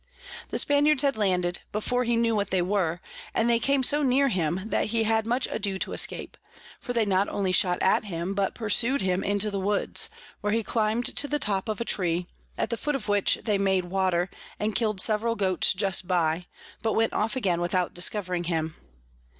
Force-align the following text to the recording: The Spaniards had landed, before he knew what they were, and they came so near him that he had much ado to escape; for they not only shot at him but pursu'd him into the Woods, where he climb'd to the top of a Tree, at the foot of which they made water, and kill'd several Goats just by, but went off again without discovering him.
The 0.49 0.57
Spaniards 0.57 1.03
had 1.03 1.15
landed, 1.15 1.61
before 1.71 2.05
he 2.05 2.15
knew 2.15 2.35
what 2.35 2.49
they 2.49 2.63
were, 2.63 3.01
and 3.35 3.47
they 3.47 3.59
came 3.59 3.83
so 3.83 4.01
near 4.01 4.29
him 4.29 4.61
that 4.65 4.87
he 4.87 5.03
had 5.03 5.27
much 5.27 5.45
ado 5.45 5.77
to 5.77 5.93
escape; 5.93 6.37
for 6.79 6.91
they 6.91 7.05
not 7.05 7.29
only 7.29 7.51
shot 7.51 7.77
at 7.83 8.05
him 8.05 8.33
but 8.33 8.55
pursu'd 8.55 9.01
him 9.01 9.23
into 9.23 9.51
the 9.51 9.59
Woods, 9.59 10.09
where 10.39 10.53
he 10.53 10.63
climb'd 10.63 11.15
to 11.17 11.27
the 11.27 11.37
top 11.37 11.69
of 11.69 11.79
a 11.79 11.85
Tree, 11.85 12.25
at 12.57 12.71
the 12.71 12.77
foot 12.77 12.95
of 12.95 13.07
which 13.09 13.41
they 13.43 13.59
made 13.59 13.85
water, 13.85 14.27
and 14.59 14.73
kill'd 14.75 14.99
several 14.99 15.35
Goats 15.35 15.71
just 15.71 16.07
by, 16.07 16.47
but 16.81 16.93
went 16.93 17.13
off 17.13 17.35
again 17.35 17.61
without 17.61 17.93
discovering 17.93 18.45
him. 18.45 18.75